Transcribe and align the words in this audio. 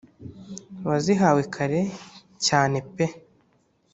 wazihawe 0.87 1.41
kare, 1.53 1.81
cyane 2.45 2.77
pe 2.93 3.05